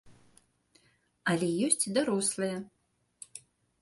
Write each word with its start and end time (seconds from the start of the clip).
Але 1.33 1.47
ёсць 1.67 1.79
і 1.91 1.93
дарослыя. 1.99 2.57